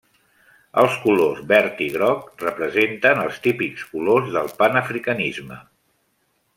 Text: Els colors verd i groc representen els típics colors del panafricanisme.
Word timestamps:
Els 0.83 0.95
colors 1.03 1.41
verd 1.51 1.83
i 1.87 1.89
groc 1.97 2.31
representen 2.47 3.21
els 3.27 3.37
típics 3.47 3.87
colors 3.95 4.35
del 4.39 4.53
panafricanisme. 4.65 5.61